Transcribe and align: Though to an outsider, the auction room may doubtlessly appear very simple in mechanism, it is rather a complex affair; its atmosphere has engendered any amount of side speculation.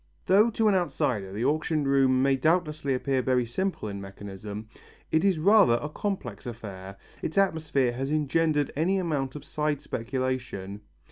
Though 0.25 0.49
to 0.49 0.67
an 0.67 0.73
outsider, 0.73 1.31
the 1.31 1.45
auction 1.45 1.83
room 1.87 2.23
may 2.23 2.35
doubtlessly 2.35 2.95
appear 2.95 3.21
very 3.21 3.45
simple 3.45 3.87
in 3.87 4.01
mechanism, 4.01 4.67
it 5.11 5.23
is 5.23 5.37
rather 5.37 5.77
a 5.79 5.89
complex 5.89 6.47
affair; 6.47 6.97
its 7.21 7.37
atmosphere 7.37 7.91
has 7.93 8.09
engendered 8.09 8.73
any 8.75 8.97
amount 8.97 9.35
of 9.35 9.45
side 9.45 9.79
speculation. 9.79 10.81